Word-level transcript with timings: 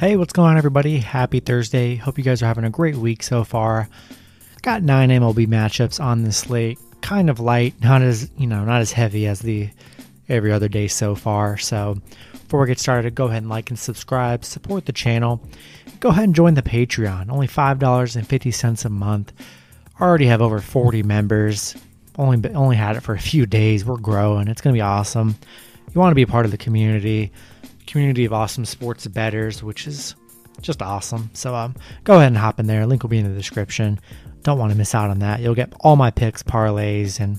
Hey, 0.00 0.16
what's 0.16 0.32
going 0.32 0.52
on, 0.52 0.56
everybody? 0.56 0.96
Happy 0.96 1.40
Thursday. 1.40 1.94
Hope 1.94 2.16
you 2.16 2.24
guys 2.24 2.40
are 2.40 2.46
having 2.46 2.64
a 2.64 2.70
great 2.70 2.96
week 2.96 3.22
so 3.22 3.44
far. 3.44 3.86
Got 4.62 4.82
nine 4.82 5.10
MLB 5.10 5.46
matchups 5.46 6.02
on 6.02 6.22
the 6.22 6.32
slate. 6.32 6.78
Kind 7.02 7.28
of 7.28 7.38
light, 7.38 7.74
not 7.82 8.00
as 8.00 8.30
you 8.38 8.46
know, 8.46 8.64
not 8.64 8.80
as 8.80 8.92
heavy 8.92 9.26
as 9.26 9.40
the 9.40 9.68
every 10.26 10.52
other 10.52 10.68
day 10.68 10.88
so 10.88 11.14
far. 11.14 11.58
So, 11.58 12.00
before 12.32 12.62
we 12.62 12.68
get 12.68 12.78
started, 12.78 13.14
go 13.14 13.26
ahead 13.26 13.42
and 13.42 13.50
like 13.50 13.68
and 13.68 13.78
subscribe, 13.78 14.42
support 14.42 14.86
the 14.86 14.92
channel. 14.92 15.46
Go 16.00 16.08
ahead 16.08 16.24
and 16.24 16.34
join 16.34 16.54
the 16.54 16.62
Patreon. 16.62 17.28
Only 17.28 17.46
five 17.46 17.78
dollars 17.78 18.16
and 18.16 18.26
fifty 18.26 18.52
cents 18.52 18.86
a 18.86 18.88
month. 18.88 19.34
Already 20.00 20.24
have 20.24 20.40
over 20.40 20.60
forty 20.60 21.02
members. 21.02 21.76
Only 22.16 22.48
only 22.54 22.76
had 22.76 22.96
it 22.96 23.02
for 23.02 23.12
a 23.12 23.20
few 23.20 23.44
days. 23.44 23.84
We're 23.84 23.98
growing. 23.98 24.48
It's 24.48 24.62
gonna 24.62 24.72
be 24.72 24.80
awesome. 24.80 25.36
You 25.92 26.00
want 26.00 26.12
to 26.12 26.16
be 26.16 26.22
a 26.22 26.26
part 26.26 26.46
of 26.46 26.52
the 26.52 26.56
community 26.56 27.32
community 27.90 28.24
of 28.24 28.32
awesome 28.32 28.64
sports 28.64 29.06
betters, 29.06 29.62
which 29.62 29.86
is 29.86 30.14
just 30.60 30.82
awesome. 30.82 31.30
So 31.32 31.54
um, 31.54 31.74
go 32.04 32.16
ahead 32.16 32.28
and 32.28 32.36
hop 32.36 32.60
in 32.60 32.66
there. 32.66 32.86
Link 32.86 33.02
will 33.02 33.10
be 33.10 33.18
in 33.18 33.28
the 33.28 33.36
description. 33.36 34.00
Don't 34.42 34.58
want 34.58 34.72
to 34.72 34.78
miss 34.78 34.94
out 34.94 35.10
on 35.10 35.18
that. 35.20 35.40
You'll 35.40 35.54
get 35.54 35.72
all 35.80 35.96
my 35.96 36.10
picks, 36.10 36.42
parlays, 36.42 37.20
and 37.20 37.38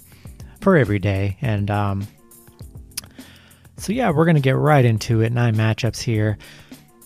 for 0.62 0.78
every 0.78 1.00
day. 1.00 1.38
And 1.42 1.72
um, 1.72 2.08
so 3.78 3.94
yeah, 3.94 4.12
we're 4.12 4.26
gonna 4.26 4.40
get 4.40 4.56
right 4.56 4.86
into 4.86 5.22
it. 5.22 5.32
Nine 5.32 5.56
matchups 5.56 6.02
here. 6.02 6.38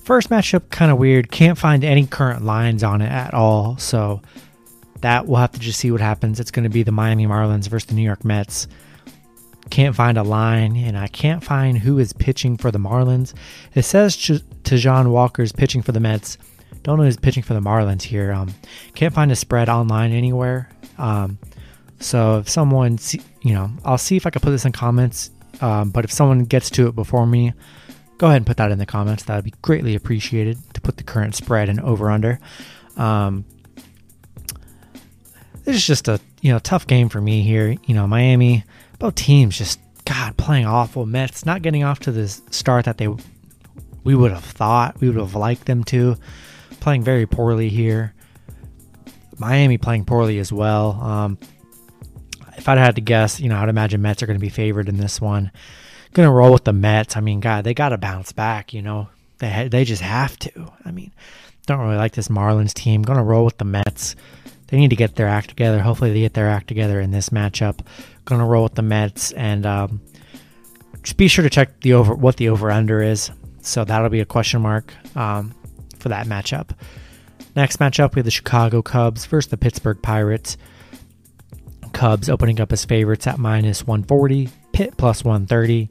First 0.03 0.29
matchup 0.29 0.69
kind 0.69 0.91
of 0.91 0.97
weird. 0.97 1.31
Can't 1.31 1.57
find 1.57 1.83
any 1.83 2.05
current 2.05 2.43
lines 2.43 2.83
on 2.83 3.01
it 3.01 3.11
at 3.11 3.33
all. 3.33 3.77
So 3.77 4.21
that 5.01 5.27
we'll 5.27 5.39
have 5.39 5.51
to 5.53 5.59
just 5.59 5.79
see 5.79 5.91
what 5.91 6.01
happens. 6.01 6.39
It's 6.39 6.51
to 6.51 6.69
be 6.69 6.83
the 6.83 6.91
Miami 6.91 7.25
Marlins 7.25 7.67
versus 7.67 7.87
the 7.87 7.95
New 7.95 8.03
York 8.03 8.25
Mets. 8.25 8.67
Can't 9.75 9.93
find 9.93 10.17
a 10.17 10.23
line, 10.23 10.77
and 10.77 10.97
I 10.97 11.07
can't 11.07 11.43
find 11.43 11.77
who 11.77 11.99
is 11.99 12.13
pitching 12.13 12.55
for 12.55 12.71
the 12.71 12.79
Marlins. 12.79 13.33
It 13.73 13.83
says 13.83 14.15
Ch- 14.15 14.41
Taijuan 14.63 15.11
Walker 15.11 15.41
is 15.41 15.51
pitching 15.51 15.81
for 15.81 15.91
the 15.91 15.99
Mets. 15.99 16.37
Don't 16.83 16.97
know 16.97 17.03
who's 17.03 17.17
pitching 17.17 17.43
for 17.43 17.53
the 17.53 17.59
Marlins 17.59 18.03
here. 18.03 18.31
Um, 18.31 18.55
can't 18.93 19.13
find 19.13 19.33
a 19.33 19.35
spread 19.35 19.67
online 19.67 20.13
anywhere. 20.13 20.69
Um, 20.97 21.39
so 21.99 22.37
if 22.37 22.47
someone, 22.47 22.97
see, 22.99 23.19
you 23.41 23.53
know, 23.53 23.69
I'll 23.83 23.97
see 23.97 24.15
if 24.15 24.25
I 24.25 24.29
can 24.29 24.39
put 24.39 24.51
this 24.51 24.63
in 24.63 24.71
comments. 24.71 25.29
Um, 25.59 25.89
but 25.89 26.05
if 26.05 26.11
someone 26.13 26.45
gets 26.45 26.69
to 26.69 26.87
it 26.87 26.95
before 26.95 27.27
me, 27.27 27.51
go 28.17 28.27
ahead 28.27 28.37
and 28.37 28.47
put 28.47 28.55
that 28.55 28.71
in 28.71 28.79
the 28.79 28.85
comments. 28.85 29.25
That 29.25 29.35
would 29.35 29.43
be 29.43 29.53
greatly 29.61 29.93
appreciated 29.93 30.57
to 30.75 30.79
put 30.79 30.95
the 30.95 31.03
current 31.03 31.35
spread 31.35 31.67
and 31.67 31.81
over 31.81 32.09
under. 32.09 32.39
Um, 32.95 33.43
this 35.65 35.75
is 35.75 35.85
just 35.85 36.07
a 36.07 36.21
you 36.39 36.53
know 36.53 36.59
tough 36.59 36.87
game 36.87 37.09
for 37.09 37.19
me 37.19 37.41
here. 37.41 37.75
You 37.83 37.93
know, 37.93 38.07
Miami 38.07 38.63
both 38.99 39.15
teams 39.15 39.57
just 39.57 39.79
God 40.05 40.37
playing 40.37 40.65
awful. 40.65 41.05
Mets 41.05 41.45
not 41.45 41.61
getting 41.61 41.83
off 41.83 41.99
to 42.01 42.11
the 42.11 42.27
start 42.27 42.85
that 42.85 42.97
they 42.97 43.07
we 44.03 44.15
would 44.15 44.31
have 44.31 44.45
thought 44.45 44.99
we 45.01 45.09
would 45.09 45.17
have 45.17 45.35
liked 45.35 45.65
them 45.65 45.83
to. 45.85 46.15
Playing 46.79 47.03
very 47.03 47.25
poorly 47.25 47.69
here. 47.69 48.13
Miami 49.37 49.77
playing 49.77 50.05
poorly 50.05 50.39
as 50.39 50.53
well. 50.53 50.91
Um, 51.01 51.37
if 52.55 52.69
I'd 52.69 52.77
had 52.77 52.95
to 52.95 53.01
guess, 53.01 53.39
you 53.39 53.49
know, 53.49 53.57
I'd 53.57 53.69
imagine 53.69 54.01
Mets 54.01 54.23
are 54.23 54.27
going 54.27 54.39
to 54.39 54.45
be 54.45 54.49
favored 54.49 54.87
in 54.87 54.97
this 54.97 55.19
one. 55.19 55.51
Going 56.13 56.27
to 56.27 56.31
roll 56.31 56.53
with 56.53 56.63
the 56.63 56.71
Mets. 56.71 57.17
I 57.17 57.19
mean, 57.19 57.41
God, 57.41 57.63
they 57.63 57.73
got 57.73 57.89
to 57.89 57.97
bounce 57.97 58.31
back. 58.31 58.73
You 58.73 58.81
know, 58.81 59.09
they 59.39 59.67
they 59.69 59.83
just 59.83 60.01
have 60.01 60.37
to. 60.39 60.71
I 60.85 60.91
mean, 60.91 61.11
don't 61.65 61.79
really 61.79 61.97
like 61.97 62.13
this 62.13 62.27
Marlins 62.27 62.73
team. 62.73 63.01
Going 63.01 63.17
to 63.17 63.23
roll 63.23 63.43
with 63.43 63.57
the 63.57 63.65
Mets. 63.65 64.15
They 64.75 64.81
need 64.81 64.89
to 64.89 64.97
get 64.97 65.15
their 65.15 65.29
act 65.29 65.47
together. 65.47 65.79
Hopefully, 65.79 66.11
they 66.11 66.19
get 66.19 66.33
their 66.33 66.49
act 66.49 66.67
together 66.67 66.99
in 66.99 67.11
this 67.11 67.29
matchup. 67.29 67.79
Going 68.25 68.39
to 68.39 68.45
roll 68.45 68.63
with 68.63 68.75
the 68.75 68.81
Mets, 68.81 69.31
and 69.31 69.65
um, 69.65 70.01
just 71.01 71.15
be 71.15 71.29
sure 71.29 71.43
to 71.43 71.49
check 71.49 71.79
the 71.79 71.93
over 71.93 72.13
what 72.13 72.35
the 72.35 72.49
over 72.49 72.69
under 72.69 73.01
is. 73.01 73.31
So 73.61 73.85
that'll 73.85 74.09
be 74.09 74.19
a 74.19 74.25
question 74.25 74.61
mark 74.61 74.93
um, 75.15 75.55
for 75.97 76.09
that 76.09 76.27
matchup. 76.27 76.71
Next 77.55 77.77
matchup, 77.77 78.15
we 78.15 78.19
have 78.19 78.25
the 78.25 78.31
Chicago 78.31 78.81
Cubs 78.81 79.25
versus 79.25 79.49
the 79.49 79.55
Pittsburgh 79.55 80.01
Pirates. 80.01 80.57
Cubs 81.93 82.27
opening 82.27 82.59
up 82.59 82.73
as 82.73 82.83
favorites 82.83 83.27
at 83.27 83.39
minus 83.39 83.87
140, 83.87 84.49
Pitt 84.73 84.97
plus 84.97 85.23
130. 85.23 85.89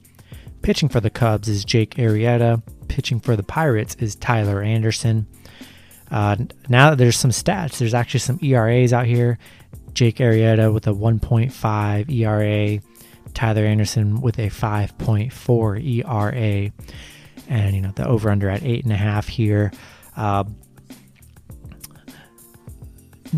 Pitching 0.60 0.90
for 0.90 1.00
the 1.00 1.08
Cubs 1.08 1.48
is 1.48 1.64
Jake 1.64 1.94
Arrieta. 1.94 2.62
Pitching 2.88 3.18
for 3.18 3.34
the 3.34 3.42
Pirates 3.42 3.94
is 3.94 4.14
Tyler 4.14 4.60
Anderson. 4.60 5.26
Uh, 6.10 6.36
now 6.68 6.94
there's 6.94 7.16
some 7.16 7.30
stats, 7.30 7.78
there's 7.78 7.94
actually 7.94 8.20
some 8.20 8.38
ERAs 8.42 8.92
out 8.92 9.06
here. 9.06 9.38
Jake 9.94 10.16
Arrieta 10.16 10.72
with 10.72 10.86
a 10.86 10.92
1.5 10.92 12.10
ERA, 12.10 12.80
Tyler 13.32 13.64
Anderson 13.64 14.20
with 14.20 14.38
a 14.38 14.48
5.4 14.48 16.04
ERA, 16.04 16.72
and 17.48 17.74
you 17.74 17.80
know 17.80 17.92
the 17.94 18.06
over 18.06 18.30
under 18.30 18.50
at 18.50 18.62
eight 18.64 18.84
and 18.84 18.92
a 18.92 18.96
half 18.96 19.28
here. 19.28 19.72
Uh, 20.16 20.44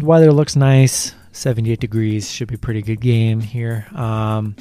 weather 0.00 0.33
looks 0.33 0.56
nice, 0.56 1.15
78 1.33 1.78
degrees, 1.78 2.31
should 2.31 2.48
be 2.48 2.56
pretty 2.56 2.83
good 2.83 3.00
game 3.00 3.41
here. 3.41 3.87
Um, 3.94 4.56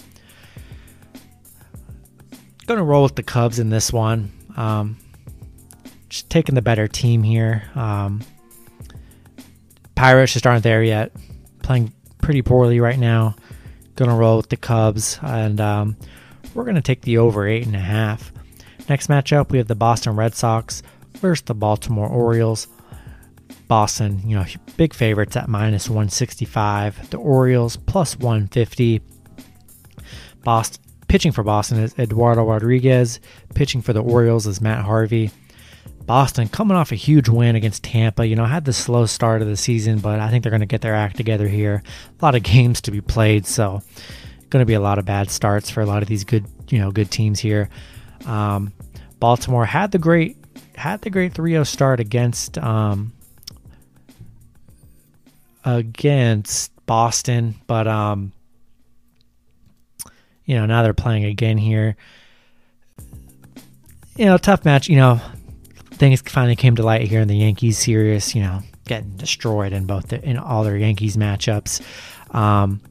gonna 2.67 2.83
roll 2.83 3.03
with 3.03 3.15
the 3.15 3.23
Cubs 3.23 3.59
in 3.59 3.69
this 3.69 3.93
one. 3.93 4.31
Um, 4.57 4.97
taking 6.35 6.53
the 6.53 6.61
better 6.61 6.85
team 6.85 7.23
here. 7.23 7.63
Um, 7.75 8.21
Pirates 9.95 10.33
just 10.33 10.45
aren't 10.45 10.63
there 10.63 10.83
yet 10.83 11.13
playing 11.63 11.93
pretty 12.17 12.41
poorly 12.41 12.81
right 12.81 12.99
now. 12.99 13.37
Gonna 13.95 14.17
roll 14.17 14.35
with 14.35 14.49
the 14.49 14.57
Cubs, 14.57 15.17
and 15.21 15.61
um, 15.61 15.95
we're 16.53 16.65
gonna 16.65 16.81
take 16.81 17.03
the 17.03 17.19
over 17.19 17.47
eight 17.47 17.65
and 17.65 17.75
a 17.75 17.79
half. 17.79 18.33
Next 18.89 19.07
matchup, 19.07 19.49
we 19.49 19.59
have 19.59 19.69
the 19.69 19.75
Boston 19.75 20.17
Red 20.17 20.35
Sox 20.35 20.83
versus 21.13 21.45
the 21.45 21.53
Baltimore 21.53 22.09
Orioles. 22.09 22.67
Boston, 23.69 24.21
you 24.27 24.35
know, 24.35 24.45
big 24.75 24.93
favorites 24.93 25.37
at 25.37 25.47
minus 25.47 25.87
165. 25.87 27.11
The 27.11 27.17
Orioles 27.17 27.77
plus 27.77 28.19
150. 28.19 29.01
Boston 30.43 30.83
pitching 31.07 31.31
for 31.31 31.43
Boston 31.43 31.79
is 31.79 31.97
Eduardo 31.97 32.43
Rodriguez. 32.43 33.21
Pitching 33.53 33.81
for 33.81 33.93
the 33.93 34.03
Orioles 34.03 34.45
is 34.45 34.59
Matt 34.59 34.83
Harvey. 34.83 35.31
Boston 36.05 36.47
coming 36.47 36.77
off 36.77 36.91
a 36.91 36.95
huge 36.95 37.29
win 37.29 37.55
against 37.55 37.83
Tampa. 37.83 38.25
You 38.25 38.35
know, 38.35 38.45
had 38.45 38.65
the 38.65 38.73
slow 38.73 39.05
start 39.05 39.41
of 39.41 39.47
the 39.47 39.57
season, 39.57 39.99
but 39.99 40.19
I 40.19 40.29
think 40.29 40.43
they're 40.43 40.51
going 40.51 40.59
to 40.61 40.65
get 40.65 40.81
their 40.81 40.95
act 40.95 41.17
together 41.17 41.47
here. 41.47 41.83
A 42.19 42.25
lot 42.25 42.35
of 42.35 42.43
games 42.43 42.81
to 42.81 42.91
be 42.91 43.01
played, 43.01 43.45
so 43.45 43.81
going 44.49 44.61
to 44.61 44.65
be 44.65 44.73
a 44.73 44.79
lot 44.79 44.99
of 44.99 45.05
bad 45.05 45.29
starts 45.29 45.69
for 45.69 45.81
a 45.81 45.85
lot 45.85 46.01
of 46.03 46.07
these 46.07 46.23
good, 46.23 46.45
you 46.69 46.79
know, 46.79 46.91
good 46.91 47.11
teams 47.11 47.39
here. 47.39 47.69
Um, 48.25 48.73
Baltimore 49.19 49.65
had 49.65 49.91
the 49.91 49.97
great 49.99 50.37
had 50.75 51.01
the 51.01 51.09
great 51.09 51.33
3-0 51.33 51.65
start 51.65 51.99
against 51.99 52.57
um, 52.57 53.13
against 55.63 56.71
Boston, 56.85 57.55
but 57.65 57.87
um, 57.87 58.31
you 60.45 60.55
know, 60.55 60.65
now 60.65 60.83
they're 60.83 60.93
playing 60.93 61.25
again 61.25 61.57
here. 61.57 61.95
You 64.15 64.25
know, 64.25 64.37
tough 64.37 64.63
match. 64.63 64.87
You 64.87 64.97
know, 64.97 65.21
things 65.95 66.21
finally 66.21 66.55
came 66.55 66.75
to 66.75 66.83
light 66.83 67.07
here 67.07 67.21
in 67.21 67.27
the 67.27 67.37
Yankees 67.37 67.77
series. 67.77 68.35
You 68.35 68.41
know, 68.41 68.61
getting 68.85 69.15
destroyed 69.17 69.73
in 69.73 69.85
both 69.85 70.07
the, 70.09 70.23
in 70.23 70.37
all 70.37 70.63
their 70.63 70.77
Yankees 70.77 71.17
matchups. 71.17 71.81
Um, 72.33 72.81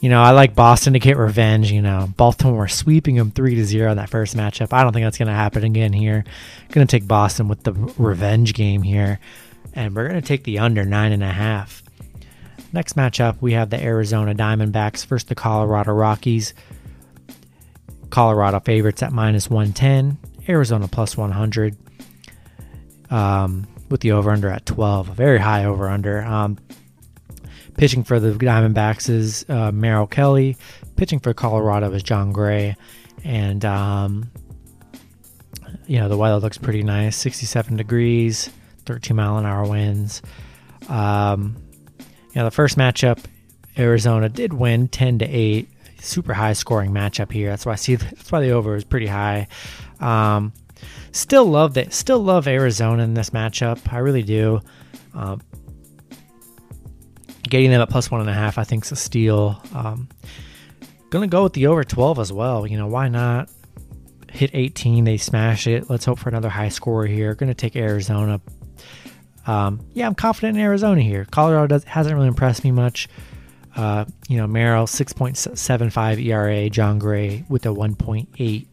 you 0.00 0.10
know, 0.10 0.20
I 0.20 0.32
like 0.32 0.54
Boston 0.54 0.92
to 0.92 0.98
get 0.98 1.16
revenge. 1.16 1.72
You 1.72 1.80
know, 1.80 2.08
Baltimore 2.16 2.68
sweeping 2.68 3.16
them 3.16 3.30
three 3.30 3.54
to 3.54 3.64
zero 3.64 3.90
in 3.92 3.96
that 3.96 4.10
first 4.10 4.36
matchup. 4.36 4.72
I 4.72 4.82
don't 4.82 4.92
think 4.92 5.04
that's 5.04 5.18
going 5.18 5.28
to 5.28 5.34
happen 5.34 5.64
again 5.64 5.92
here. 5.92 6.24
Going 6.70 6.86
to 6.86 6.90
take 6.90 7.08
Boston 7.08 7.48
with 7.48 7.62
the 7.62 7.72
revenge 7.96 8.52
game 8.52 8.82
here, 8.82 9.18
and 9.72 9.94
we're 9.94 10.08
going 10.08 10.20
to 10.20 10.26
take 10.26 10.44
the 10.44 10.58
under 10.58 10.84
nine 10.84 11.12
and 11.12 11.22
a 11.22 11.32
half. 11.32 11.82
Next 12.72 12.96
matchup, 12.96 13.36
we 13.40 13.52
have 13.52 13.70
the 13.70 13.80
Arizona 13.82 14.34
Diamondbacks 14.34 15.06
versus 15.06 15.28
the 15.28 15.36
Colorado 15.36 15.92
Rockies. 15.92 16.54
Colorado 18.10 18.60
favorites 18.60 19.02
at 19.02 19.12
minus 19.12 19.48
110. 19.48 20.18
Arizona 20.48 20.88
plus 20.88 21.16
100 21.16 21.76
um, 23.10 23.66
with 23.88 24.00
the 24.00 24.12
over 24.12 24.30
under 24.30 24.48
at 24.48 24.66
12. 24.66 25.10
A 25.10 25.12
very 25.12 25.38
high 25.38 25.64
over 25.64 25.88
under. 25.88 26.22
Um, 26.22 26.58
pitching 27.76 28.04
for 28.04 28.20
the 28.20 28.32
Diamondbacks 28.32 29.08
is 29.08 29.44
uh, 29.48 29.72
Merrill 29.72 30.06
Kelly. 30.06 30.56
Pitching 30.96 31.20
for 31.20 31.34
Colorado 31.34 31.92
is 31.92 32.02
Jon 32.02 32.32
Gray. 32.32 32.76
And, 33.24 33.64
um, 33.64 34.30
you 35.86 35.98
know, 35.98 36.08
the 36.08 36.16
weather 36.16 36.38
looks 36.38 36.58
pretty 36.58 36.82
nice 36.82 37.16
67 37.16 37.76
degrees, 37.76 38.50
13 38.86 39.16
mile 39.16 39.38
an 39.38 39.46
hour 39.46 39.68
winds. 39.68 40.22
Um, 40.88 41.56
you 42.30 42.36
know, 42.36 42.44
the 42.44 42.50
first 42.50 42.76
matchup, 42.76 43.18
Arizona 43.78 44.28
did 44.28 44.52
win 44.52 44.88
10 44.88 45.20
to 45.20 45.24
8 45.24 45.68
super 46.04 46.34
high 46.34 46.52
scoring 46.52 46.92
matchup 46.92 47.32
here. 47.32 47.50
That's 47.50 47.66
why 47.66 47.72
I 47.72 47.76
see 47.76 47.96
that's 47.96 48.30
why 48.30 48.40
the 48.40 48.50
over 48.50 48.76
is 48.76 48.84
pretty 48.84 49.06
high. 49.06 49.48
Um, 50.00 50.52
still 51.12 51.46
love 51.46 51.74
that. 51.74 51.92
Still 51.92 52.22
love 52.22 52.46
Arizona 52.46 53.02
in 53.02 53.14
this 53.14 53.30
matchup. 53.30 53.92
I 53.92 53.98
really 53.98 54.22
do. 54.22 54.60
Um, 55.14 55.40
getting 57.42 57.70
them 57.70 57.80
at 57.80 57.90
plus 57.90 58.10
one 58.10 58.20
and 58.20 58.30
a 58.30 58.34
half, 58.34 58.58
I 58.58 58.64
think, 58.64 58.84
is 58.84 58.92
a 58.92 58.96
steal. 58.96 59.60
Um, 59.74 60.08
gonna 61.10 61.26
go 61.26 61.44
with 61.44 61.52
the 61.52 61.66
over 61.68 61.84
12 61.84 62.18
as 62.18 62.32
well. 62.32 62.66
You 62.66 62.78
know, 62.78 62.88
why 62.88 63.08
not? 63.08 63.48
hit 64.34 64.50
18. 64.52 65.04
They 65.04 65.16
smash 65.16 65.66
it. 65.66 65.88
Let's 65.88 66.04
hope 66.04 66.18
for 66.18 66.28
another 66.28 66.48
high 66.48 66.68
score 66.68 67.06
here. 67.06 67.34
To 67.34 67.54
take 67.54 67.76
Arizona. 67.76 68.40
Um, 69.46 69.86
yeah, 69.92 70.06
I'm 70.06 70.14
confident 70.14 70.56
in 70.56 70.64
Arizona 70.64 71.00
here. 71.02 71.26
Colorado 71.30 71.66
does, 71.66 71.84
hasn't 71.84 72.14
really 72.14 72.28
impressed 72.28 72.64
me 72.64 72.72
much. 72.72 73.08
Uh, 73.76 74.04
you 74.28 74.36
know, 74.36 74.46
Merrill 74.46 74.86
6.75 74.86 76.24
ERA, 76.24 76.70
Jon 76.70 76.98
Gray 76.98 77.44
with 77.48 77.66
a 77.66 77.70
1.80 77.70 78.66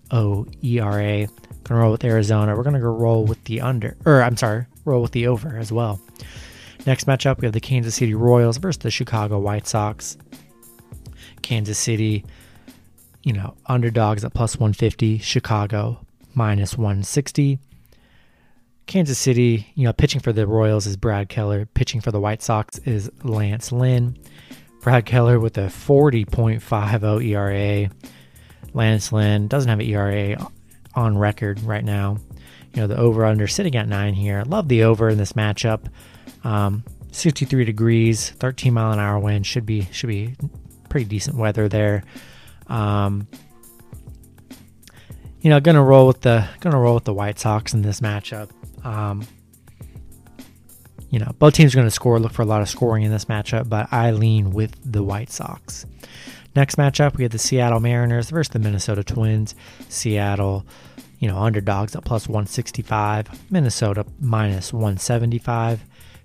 ERA. 0.63 1.27
Gonna 1.63 1.81
roll 1.81 1.91
with 1.91 2.03
Arizona. 2.03 2.55
We're 2.55 2.63
gonna 2.63 2.79
go 2.79 2.87
roll 2.87 3.25
with 3.25 3.43
the 3.45 3.61
under, 3.61 3.95
or 4.05 4.21
I'm 4.21 4.37
sorry, 4.37 4.65
roll 4.85 5.01
with 5.01 5.11
the 5.11 5.27
over 5.27 5.57
as 5.57 5.71
well. 5.71 5.99
Next 6.85 7.05
matchup, 7.05 7.39
we 7.39 7.45
have 7.45 7.53
the 7.53 7.59
Kansas 7.59 7.95
City 7.95 8.13
Royals 8.13 8.57
versus 8.57 8.79
the 8.79 8.91
Chicago 8.91 9.39
White 9.39 9.67
Sox. 9.67 10.17
Kansas 11.41 11.77
City, 11.77 12.25
you 13.23 13.33
know, 13.33 13.55
underdogs 13.67 14.23
at 14.23 14.33
plus 14.33 14.55
150. 14.55 15.19
Chicago 15.19 16.05
minus 16.33 16.77
160. 16.77 17.59
Kansas 18.87 19.17
City, 19.17 19.71
you 19.75 19.85
know, 19.85 19.93
pitching 19.93 20.21
for 20.21 20.33
the 20.33 20.47
Royals 20.47 20.87
is 20.87 20.97
Brad 20.97 21.29
Keller. 21.29 21.65
Pitching 21.67 22.01
for 22.01 22.11
the 22.11 22.19
White 22.19 22.41
Sox 22.41 22.79
is 22.79 23.11
Lance 23.23 23.71
Lynn. 23.71 24.17
Brad 24.81 25.05
Keller 25.05 25.39
with 25.39 25.57
a 25.57 25.67
40.50 25.67 27.25
ERA. 27.25 27.91
Lance 28.73 29.11
Lynn 29.11 29.47
doesn't 29.47 29.69
have 29.69 29.79
an 29.79 29.85
ERA 29.85 30.51
on 30.95 31.17
record 31.17 31.61
right 31.61 31.83
now. 31.83 32.17
You 32.73 32.81
know, 32.81 32.87
the 32.87 32.97
over 32.97 33.25
under 33.25 33.47
sitting 33.47 33.75
at 33.75 33.87
nine 33.87 34.13
here. 34.13 34.43
Love 34.43 34.67
the 34.67 34.83
over 34.83 35.09
in 35.09 35.17
this 35.17 35.33
matchup. 35.33 35.87
Um, 36.43 36.83
63 37.11 37.65
degrees, 37.65 38.29
13 38.31 38.73
mile 38.73 38.91
an 38.91 38.99
hour 38.99 39.19
wind 39.19 39.45
should 39.45 39.65
be 39.65 39.87
should 39.91 40.07
be 40.07 40.35
pretty 40.89 41.05
decent 41.05 41.37
weather 41.37 41.67
there. 41.67 42.03
Um, 42.67 43.27
you 45.41 45.49
know, 45.49 45.59
gonna 45.59 45.83
roll 45.83 46.07
with 46.07 46.21
the 46.21 46.47
gonna 46.61 46.79
roll 46.79 46.95
with 46.95 47.03
the 47.03 47.13
White 47.13 47.39
Sox 47.39 47.73
in 47.73 47.81
this 47.81 47.99
matchup. 47.99 48.49
Um, 48.85 49.27
you 51.11 51.19
know, 51.19 51.31
both 51.37 51.53
teams 51.53 51.73
are 51.73 51.77
going 51.77 51.87
to 51.87 51.91
score. 51.91 52.19
Look 52.19 52.31
for 52.31 52.41
a 52.41 52.45
lot 52.45 52.61
of 52.61 52.69
scoring 52.69 53.03
in 53.03 53.11
this 53.11 53.25
matchup, 53.25 53.69
but 53.69 53.91
I 53.91 54.11
lean 54.11 54.51
with 54.51 54.75
the 54.83 55.03
White 55.03 55.29
Sox. 55.29 55.85
Next 56.55 56.75
matchup, 56.75 57.17
we 57.17 57.23
have 57.23 57.33
the 57.33 57.37
Seattle 57.37 57.81
Mariners 57.81 58.29
versus 58.29 58.51
the 58.51 58.59
Minnesota 58.59 59.03
Twins. 59.03 59.53
Seattle, 59.89 60.65
you 61.19 61.27
know, 61.27 61.37
underdogs 61.37 61.95
at 61.95 62.05
plus 62.05 62.27
165. 62.27 63.51
Minnesota 63.51 64.05
minus 64.21 64.71
175. 64.71 65.83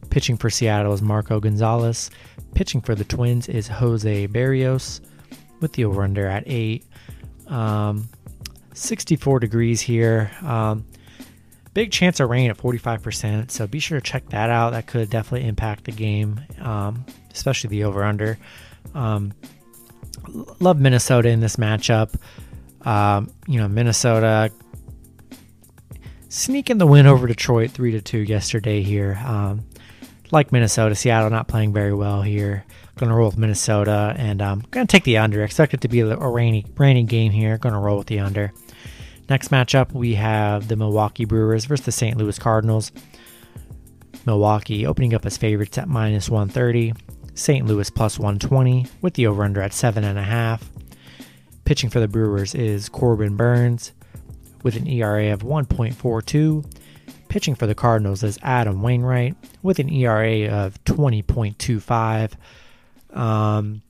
Pitching 0.09 0.37
for 0.37 0.50
Seattle 0.50 0.93
is 0.93 1.03
Marco 1.03 1.41
Gonzales. 1.41 2.11
Pitching 2.55 2.81
for 2.81 2.94
the 2.94 3.05
Twins 3.05 3.49
is 3.49 3.67
Jose 3.67 4.29
Berrios 4.29 5.00
with 5.61 5.73
the 5.73 5.85
over 5.85 6.05
under 6.05 6.29
at 6.29 6.44
8. 6.47 6.85
Um, 7.49 8.09
64 8.73 9.41
degrees 9.41 9.81
here. 9.81 10.31
Um, 10.43 10.85
big 11.76 11.93
chance 11.93 12.20
of 12.20 12.31
rain 12.31 12.49
at 12.49 12.56
45%, 12.56 13.50
so 13.50 13.67
be 13.67 13.81
sure 13.81 14.00
to 14.00 14.02
check 14.02 14.26
that 14.31 14.49
out. 14.49 14.70
That 14.70 14.87
could 14.87 15.11
definitely 15.11 15.46
impact 15.46 15.84
the 15.84 15.93
game, 15.93 16.40
um, 16.62 17.05
especially 17.31 17.69
the 17.69 17.84
over 17.84 18.02
under. 18.02 18.38
Um, 18.94 19.34
love 20.58 20.81
Minnesota 20.81 21.28
in 21.28 21.40
this 21.40 21.56
matchup. 21.56 22.14
Um, 22.81 23.31
you 23.46 23.61
know, 23.61 23.69
Minnesota 23.69 24.50
sneaking 26.31 26.78
the 26.78 26.87
win 26.87 27.06
over 27.06 27.26
Detroit 27.26 27.73
3 27.73 27.90
to 27.90 28.00
2 28.00 28.20
yesterday 28.20 28.81
here. 28.81 29.20
Um, 29.23 29.67
like 30.31 30.52
Minnesota, 30.52 30.94
Seattle 30.94 31.28
not 31.28 31.46
playing 31.46 31.75
very 31.75 31.93
well 31.93 32.23
here. 32.23 32.64
Going 32.96 33.11
to 33.11 33.14
roll 33.14 33.28
with 33.28 33.37
Minnesota 33.37 34.14
and 34.17 34.40
I'm 34.40 34.61
um, 34.61 34.64
going 34.70 34.87
to 34.87 34.90
take 34.90 35.05
the 35.05 35.19
under. 35.19 35.44
Expect 35.44 35.75
it 35.75 35.82
to 35.82 35.88
be 35.88 36.00
a 36.00 36.17
rainy, 36.17 36.64
rainy 36.78 37.02
game 37.02 37.32
here. 37.32 37.58
Going 37.58 37.75
to 37.75 37.78
roll 37.78 37.99
with 37.99 38.06
the 38.06 38.20
under. 38.20 38.55
Next 39.28 39.50
matchup, 39.50 39.93
we 39.93 40.14
have 40.14 40.69
the 40.69 40.76
Milwaukee 40.76 41.25
Brewers 41.25 41.64
versus 41.64 41.87
the 41.87 41.93
St. 41.93 42.17
Louis 42.17 42.38
Cardinals. 42.38 42.93
Milwaukee 44.25 44.87
opening 44.87 45.14
up 45.14 45.26
as 45.26 45.37
favorites 45.37 45.78
at 45.78 45.88
minus 45.88 46.28
130. 46.28 46.93
St. 47.34 47.67
Louis 47.67 47.90
plus 47.90 48.19
120 48.19 48.87
with 49.02 49.14
the 49.14 49.26
over 49.26 49.44
under 49.44 49.61
at 49.61 49.73
7.5. 49.73 50.62
Pitching 51.64 51.90
for 51.90 52.00
the 52.00 52.08
Brewers 52.08 52.55
is 52.55 52.88
Corbin 52.88 53.37
Burnes 53.37 53.93
with 54.62 54.76
an 54.76 54.87
ERA 54.88 55.32
of 55.32 55.43
1.42. 55.43 56.64
Pitching 57.28 57.55
for 57.55 57.67
the 57.67 57.75
Cardinals 57.75 58.23
is 58.23 58.38
Adam 58.43 58.81
Wainwright 58.81 59.37
with 59.62 59.78
an 59.78 59.90
ERA 59.90 60.49
of 60.49 60.82
20.25. 60.84 62.32
Um, 63.17 63.82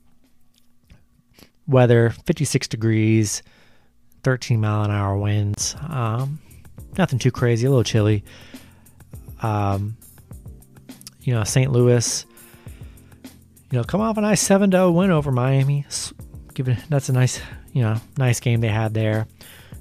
weather 1.68 2.10
56 2.10 2.68
degrees, 2.68 3.42
13 4.26 4.60
mile 4.60 4.82
an 4.82 4.90
hour 4.90 5.16
winds. 5.16 5.76
Um, 5.88 6.40
nothing 6.98 7.20
too 7.20 7.30
crazy, 7.30 7.64
a 7.64 7.70
little 7.70 7.84
chilly. 7.84 8.24
Um, 9.40 9.96
you 11.20 11.32
know, 11.32 11.44
St. 11.44 11.70
Louis, 11.70 12.26
you 13.70 13.78
know, 13.78 13.84
come 13.84 14.00
off 14.00 14.16
a 14.16 14.20
nice 14.20 14.40
7 14.40 14.72
0 14.72 14.90
win 14.90 15.12
over 15.12 15.30
Miami. 15.30 15.86
Give 16.54 16.66
that's 16.88 17.08
a 17.08 17.12
nice, 17.12 17.40
you 17.72 17.82
know, 17.82 18.00
nice 18.18 18.40
game 18.40 18.60
they 18.60 18.66
had 18.66 18.94
there. 18.94 19.28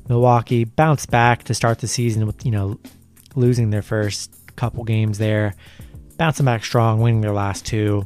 Milwaukee 0.09 0.63
bounced 0.63 1.09
back 1.09 1.45
to 1.45 1.56
start 1.56 1.80
the 1.80 1.88
season 1.88 2.27
with, 2.27 2.45
you 2.45 2.51
know, 2.51 2.80
losing 3.33 3.71
their 3.71 3.81
first 3.81 4.31
couple 4.56 4.83
games 4.83 5.18
there, 5.18 5.56
bouncing 6.18 6.45
back 6.45 6.63
strong, 6.63 7.01
winning 7.01 7.21
their 7.21 7.33
last 7.33 7.65
two. 7.65 8.06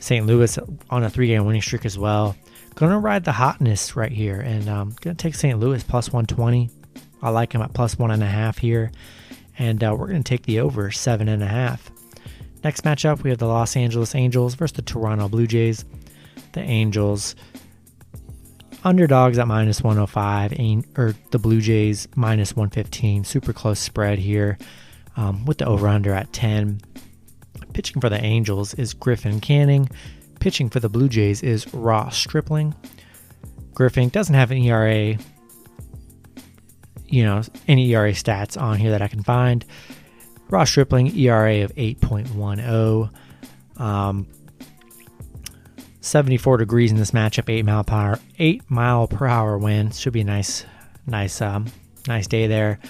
St. 0.00 0.26
Louis 0.26 0.58
on 0.90 1.04
a 1.04 1.08
three 1.08 1.28
game 1.28 1.44
winning 1.44 1.62
streak 1.62 1.84
as 1.84 1.96
well. 1.96 2.34
Gonna 2.74 2.98
ride 2.98 3.24
the 3.24 3.32
hotness 3.32 3.96
right 3.96 4.12
here 4.12 4.40
and 4.40 4.68
um, 4.68 4.94
gonna 5.00 5.14
take 5.14 5.34
St. 5.34 5.58
Louis 5.58 5.82
plus 5.84 6.12
120. 6.12 6.70
I 7.22 7.30
like 7.30 7.52
him 7.54 7.62
at 7.62 7.72
plus 7.74 7.98
one 7.98 8.10
and 8.10 8.22
a 8.22 8.26
half 8.26 8.58
here. 8.58 8.90
And 9.58 9.82
uh, 9.84 9.94
we're 9.96 10.08
gonna 10.08 10.22
take 10.22 10.42
the 10.42 10.60
over 10.60 10.90
seven 10.90 11.28
and 11.28 11.42
a 11.42 11.46
half. 11.46 11.90
Next 12.64 12.84
matchup, 12.84 13.22
we 13.22 13.30
have 13.30 13.38
the 13.38 13.46
Los 13.46 13.76
Angeles 13.76 14.14
Angels 14.14 14.54
versus 14.54 14.76
the 14.76 14.82
Toronto 14.82 15.28
Blue 15.28 15.46
Jays. 15.46 15.84
The 16.52 16.60
Angels 16.60 17.34
underdogs 18.84 19.38
at 19.38 19.48
minus 19.48 19.82
105, 19.82 20.52
or 20.96 21.14
the 21.30 21.38
Blue 21.38 21.60
Jays 21.60 22.08
minus 22.14 22.54
115. 22.54 23.24
Super 23.24 23.52
close 23.52 23.80
spread 23.80 24.18
here 24.18 24.58
um, 25.16 25.44
with 25.44 25.58
the 25.58 25.66
over 25.66 25.88
under 25.88 26.12
at 26.12 26.32
10. 26.32 26.80
Pitching 27.72 28.00
for 28.00 28.08
the 28.08 28.22
Angels 28.22 28.74
is 28.74 28.94
Griffin 28.94 29.40
Canning. 29.40 29.88
Pitching 30.42 30.70
for 30.70 30.80
the 30.80 30.88
Blue 30.88 31.08
Jays 31.08 31.40
is 31.44 31.72
Ross 31.72 32.18
Stripling. 32.18 32.74
Griffin 33.74 34.08
doesn't 34.08 34.34
have 34.34 34.50
an 34.50 34.58
ERA, 34.58 35.16
you 37.06 37.22
know, 37.22 37.42
any 37.68 37.88
ERA 37.92 38.10
stats 38.10 38.60
on 38.60 38.76
here 38.76 38.90
that 38.90 39.00
I 39.00 39.06
can 39.06 39.22
find. 39.22 39.64
Ross 40.50 40.68
Stripling, 40.68 41.16
ERA 41.16 41.62
of 41.62 41.72
8.10. 41.76 43.12
Um, 43.80 44.26
74 46.00 46.56
degrees 46.56 46.90
in 46.90 46.96
this 46.96 47.12
matchup, 47.12 47.48
8 47.48 47.64
mile 47.64 47.84
per 47.84 47.94
hour, 47.94 48.18
8 48.40 48.68
mile 48.68 49.06
per 49.06 49.28
hour 49.28 49.56
wind. 49.56 49.94
Should 49.94 50.12
be 50.12 50.22
a 50.22 50.24
nice, 50.24 50.64
nice, 51.06 51.40
um, 51.40 51.66
nice 52.08 52.26
day 52.26 52.48
there. 52.48 52.80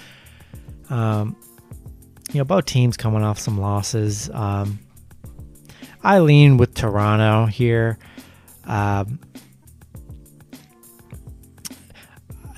Um, 0.88 1.36
you 2.32 2.38
know, 2.38 2.44
both 2.44 2.64
teams 2.64 2.96
coming 2.96 3.22
off 3.22 3.38
some 3.38 3.60
losses. 3.60 4.30
Um, 4.32 4.78
I 6.02 6.18
lean 6.18 6.56
with 6.56 6.74
Toronto 6.74 7.46
here. 7.46 7.98
Um, 8.64 9.20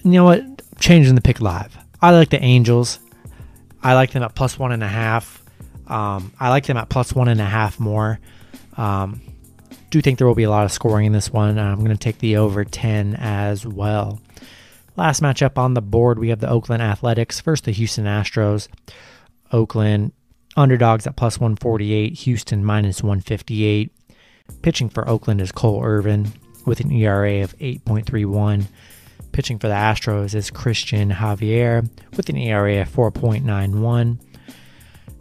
you 0.02 0.12
know 0.12 0.24
what? 0.24 0.44
Changing 0.80 1.14
the 1.14 1.20
pick 1.20 1.40
live. 1.40 1.76
I 2.00 2.10
like 2.10 2.30
the 2.30 2.42
Angels. 2.42 2.98
I 3.82 3.94
like 3.94 4.12
them 4.12 4.22
at 4.22 4.34
plus 4.34 4.58
one 4.58 4.72
and 4.72 4.82
a 4.82 4.88
half. 4.88 5.42
Um, 5.86 6.32
I 6.40 6.48
like 6.48 6.66
them 6.66 6.76
at 6.76 6.88
plus 6.88 7.12
one 7.12 7.28
and 7.28 7.40
a 7.40 7.44
half 7.44 7.78
more. 7.78 8.18
Um, 8.76 9.20
do 9.90 10.00
think 10.00 10.18
there 10.18 10.26
will 10.26 10.34
be 10.34 10.42
a 10.42 10.50
lot 10.50 10.64
of 10.64 10.72
scoring 10.72 11.06
in 11.06 11.12
this 11.12 11.32
one. 11.32 11.58
I'm 11.58 11.78
going 11.78 11.90
to 11.90 11.96
take 11.96 12.18
the 12.18 12.36
over 12.36 12.64
10 12.64 13.14
as 13.14 13.66
well. 13.66 14.20
Last 14.96 15.22
matchup 15.22 15.58
on 15.58 15.74
the 15.74 15.82
board, 15.82 16.18
we 16.18 16.30
have 16.30 16.40
the 16.40 16.48
Oakland 16.48 16.82
Athletics 16.82 17.40
versus 17.40 17.64
the 17.64 17.72
Houston 17.72 18.04
Astros. 18.04 18.68
Oakland 19.52 20.12
Underdogs 20.56 21.06
at 21.06 21.16
plus 21.16 21.38
148, 21.38 22.12
Houston 22.20 22.64
minus 22.64 23.02
158. 23.02 23.92
Pitching 24.62 24.88
for 24.88 25.08
Oakland 25.08 25.40
is 25.40 25.52
Cole 25.52 25.82
Irvin 25.82 26.32
with 26.64 26.80
an 26.80 26.92
ERA 26.92 27.42
of 27.42 27.56
8.31. 27.58 28.66
Pitching 29.32 29.58
for 29.58 29.68
the 29.68 29.74
Astros 29.74 30.34
is 30.34 30.50
Cristian 30.50 31.12
Javier 31.12 31.88
with 32.16 32.28
an 32.28 32.36
ERA 32.36 32.82
of 32.82 32.88
4.91. 32.88 34.18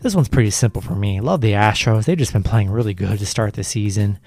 This 0.02 0.14
one's 0.14 0.30
pretty 0.30 0.52
simple 0.52 0.82
for 0.82 0.96
me. 0.96 1.22
Love 1.22 1.42
the 1.42 1.54
Astros. 1.54 2.06
They've 2.06 2.18
just 2.18 2.34
been 2.34 2.44
playing 2.44 2.70
really 2.70 2.94
good 2.94 3.20
to 3.20 3.26
start 3.26 3.54
the 3.54 3.64
season. 3.64 4.20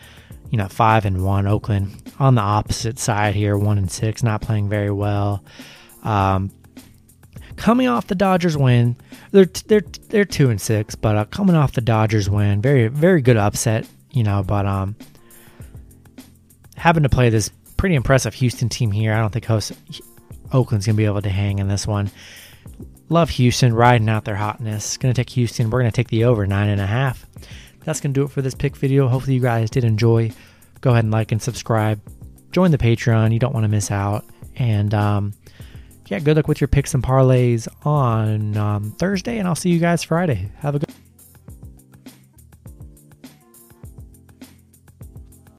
You 0.51 0.59
know, 0.59 0.69
five 0.69 1.05
and 1.05 1.25
one. 1.25 1.47
Oakland 1.47 2.13
on 2.19 2.35
the 2.35 2.41
opposite 2.41 2.99
side 2.99 3.35
here, 3.35 3.59
one 3.59 3.79
and 3.79 3.91
six, 3.91 4.23
not 4.23 4.41
playing 4.41 4.69
very 4.69 4.91
well. 4.91 5.45
Um, 6.03 6.51
coming 7.67 7.89
off 7.89 8.07
the 8.07 8.15
Dodgers 8.15 8.57
win, 8.57 8.95
they're 9.33 9.51
they're 9.67 9.83
they're 10.09 10.25
two 10.25 10.51
and 10.51 10.61
six, 10.61 10.95
but 10.95 11.17
uh, 11.17 11.25
coming 11.25 11.57
off 11.57 11.73
the 11.73 11.81
Dodgers 11.81 12.31
win, 12.31 12.63
very 12.63 12.87
very 12.87 13.21
good 13.21 13.37
upset, 13.37 13.89
you 14.13 14.23
know. 14.23 14.45
But 14.45 14.67
um, 14.67 14.95
having 16.77 17.03
to 17.03 17.09
play 17.09 17.29
this 17.29 17.51
pretty 17.77 17.97
impressive 17.97 18.35
Houston 18.35 18.69
team 18.69 18.93
here, 18.93 19.13
I 19.13 19.19
don't 19.19 19.33
think 19.33 19.47
host, 19.47 19.73
Oakland's 20.53 20.87
to 20.87 20.93
be 20.93 21.07
able 21.07 21.23
to 21.23 21.29
hang 21.29 21.59
in 21.59 21.67
this 21.67 21.89
one. 21.89 22.09
Love 23.09 23.31
Houston 23.31 23.75
riding 23.75 24.09
out 24.09 24.25
their 24.25 24.37
hotness. 24.37 24.97
To 24.99 25.13
take 25.13 25.31
Houston. 25.31 25.69
We're 25.69 25.81
to 25.83 25.91
take 25.91 26.09
the 26.09 26.23
over 26.23 26.47
nine 26.47 26.69
and 26.69 26.81
a 26.81 26.87
half. 26.87 27.27
That's 27.83 27.99
to 28.01 28.09
do 28.21 28.23
it 28.23 28.31
for 28.31 28.43
this 28.43 28.55
pick 28.55 28.77
video. 28.77 29.09
Hopefully, 29.09 29.35
you 29.35 29.43
guys 29.43 29.71
did 29.71 29.83
enjoy. 29.83 30.31
Go 30.83 30.91
ahead 30.91 31.03
and 31.03 31.13
like 31.13 31.33
and 31.33 31.43
subscribe. 31.43 32.01
Join 32.53 32.71
the 32.71 32.79
Patreon. 32.79 33.33
You 33.33 33.41
don't 33.41 33.55
want 33.55 33.65
to 33.65 33.69
miss 33.69 33.91
out. 33.91 34.25
And 34.55 34.95
um, 34.95 35.35
yeah, 36.09 36.19
good 36.21 36.37
luck 36.37 36.49
with 36.49 36.61
your 36.61 36.69
picks 36.69 36.95
and 36.95 37.03
parlays 37.03 37.69
on 37.85 38.57
um, 38.57 38.93
Thursday. 38.93 39.39
And 39.39 39.49
I'll 39.49 39.55
see 39.55 39.71
you 39.71 39.79
guys 39.79 40.03
Friday. 40.03 40.51
Have 40.59 40.75
a 40.75 40.79
good 40.79 40.86